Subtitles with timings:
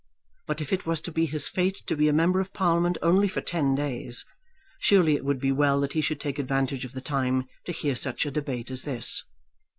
[0.47, 3.27] But if it was to be his fate to be a member of Parliament only
[3.27, 4.25] for ten days,
[4.79, 7.95] surely it would be well that he should take advantage of the time to hear
[7.95, 9.23] such a debate as this.